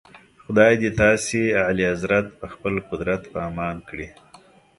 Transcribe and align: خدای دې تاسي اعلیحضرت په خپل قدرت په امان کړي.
خدای 0.43 0.73
دې 0.81 0.89
تاسي 1.01 1.41
اعلیحضرت 1.61 2.25
په 2.39 2.45
خپل 2.53 2.73
قدرت 2.89 3.21
په 3.31 3.39
امان 3.49 3.77
کړي. 3.89 4.07